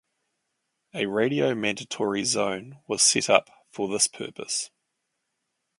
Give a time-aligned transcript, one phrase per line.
[0.95, 4.71] A Radio Mandatory Zone was set up for this purpose.